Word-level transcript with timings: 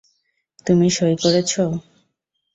তুমি 0.65 0.87
সঁই 0.89 1.15
করেছ? 1.23 1.51